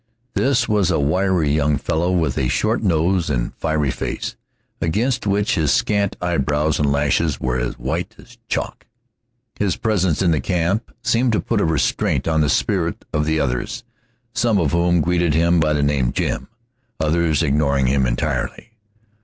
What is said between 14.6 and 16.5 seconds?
whom greeted him by the name Jim,